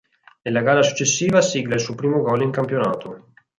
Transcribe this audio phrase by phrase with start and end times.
[0.41, 3.33] Nella gara successiva sigla il suo primo gol in campionato.